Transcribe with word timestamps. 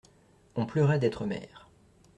On 0.55 0.65
pleurait 0.65 0.97
d'être 0.97 1.27
mère. 1.27 1.69